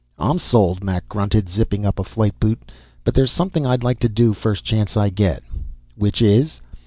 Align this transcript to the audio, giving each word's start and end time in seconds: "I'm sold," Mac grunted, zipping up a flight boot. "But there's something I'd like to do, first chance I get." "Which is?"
"I'm 0.17 0.39
sold," 0.39 0.83
Mac 0.83 1.07
grunted, 1.07 1.47
zipping 1.47 1.85
up 1.85 1.99
a 1.99 2.03
flight 2.03 2.39
boot. 2.39 2.71
"But 3.03 3.13
there's 3.13 3.29
something 3.31 3.67
I'd 3.67 3.83
like 3.83 3.99
to 3.99 4.09
do, 4.09 4.33
first 4.33 4.63
chance 4.63 4.97
I 4.97 5.11
get." 5.11 5.43
"Which 5.95 6.23
is?" 6.23 6.59